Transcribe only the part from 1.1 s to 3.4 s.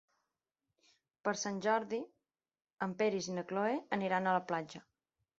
Per Sant Jordi en Peris i